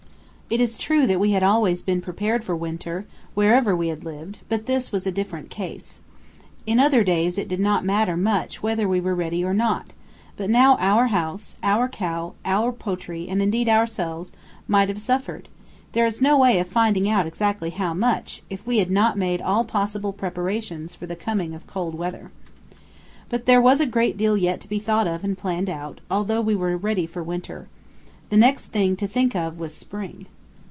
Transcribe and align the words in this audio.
It 0.53 0.59
is 0.59 0.77
true 0.77 1.07
that 1.07 1.17
we 1.17 1.31
had 1.31 1.43
always 1.43 1.81
been 1.81 2.01
prepared 2.01 2.43
for 2.43 2.57
winter, 2.57 3.05
wherever 3.35 3.73
we 3.73 3.87
had 3.87 4.03
lived; 4.03 4.39
but 4.49 4.65
this 4.65 4.91
was 4.91 5.07
a 5.07 5.09
different 5.11 5.49
case. 5.49 6.01
In 6.65 6.77
other 6.77 7.05
days 7.05 7.37
it 7.37 7.47
did 7.47 7.61
not 7.61 7.85
matter 7.85 8.17
much 8.17 8.61
whether 8.61 8.85
we 8.85 8.99
were 8.99 9.15
ready 9.15 9.45
or 9.45 9.53
not; 9.53 9.93
but 10.35 10.49
now 10.49 10.75
our 10.81 11.07
house, 11.07 11.55
our 11.63 11.87
cow, 11.87 12.33
our 12.43 12.73
poultry, 12.73 13.29
and 13.29 13.41
indeed 13.41 13.69
ourselves, 13.69 14.33
might 14.67 14.89
have 14.89 14.99
suffered, 14.99 15.47
there 15.93 16.05
is 16.05 16.21
no 16.21 16.37
way 16.37 16.59
of 16.59 16.67
finding 16.67 17.07
out 17.07 17.25
exactly 17.25 17.69
how 17.69 17.93
much, 17.93 18.43
if 18.49 18.67
we 18.67 18.79
had 18.79 18.91
not 18.91 19.17
made 19.17 19.41
all 19.41 19.63
possible 19.63 20.11
preparations 20.11 20.93
for 20.93 21.05
the 21.05 21.15
coming 21.15 21.55
of 21.55 21.65
cold 21.65 21.95
weather. 21.95 22.29
But 23.29 23.45
there 23.45 23.61
was 23.61 23.79
a 23.79 23.85
great 23.85 24.17
deal 24.17 24.35
yet 24.35 24.59
to 24.59 24.67
be 24.67 24.79
thought 24.79 25.07
of 25.07 25.23
and 25.23 25.37
planned 25.37 25.69
out, 25.69 26.01
although 26.11 26.41
we 26.41 26.57
were 26.57 26.75
ready 26.75 27.05
for 27.05 27.23
winter. 27.23 27.69
The 28.27 28.35
next 28.35 28.65
thing 28.73 28.97
to 28.97 29.07
think 29.07 29.33
of 29.33 29.57
was 29.57 29.73
spring. 29.73 30.25